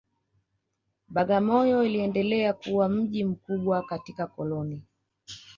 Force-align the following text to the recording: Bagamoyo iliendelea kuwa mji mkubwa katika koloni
Bagamoyo 1.07 1.83
iliendelea 1.83 2.53
kuwa 2.53 2.89
mji 2.89 3.23
mkubwa 3.25 3.83
katika 3.85 4.27
koloni 4.27 4.83